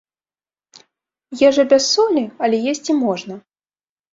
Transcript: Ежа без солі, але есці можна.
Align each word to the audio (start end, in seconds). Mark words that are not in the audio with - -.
Ежа 1.49 1.63
без 1.73 1.83
солі, 1.93 2.25
але 2.49 2.57
есці 2.73 2.99
можна. 3.07 3.35